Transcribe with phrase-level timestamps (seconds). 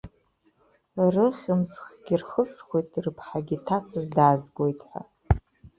[1.13, 5.01] Рыхьымӡӷгьы рхысхуеит, рыԥҳагьы ҭацас даазгоит ҳәа.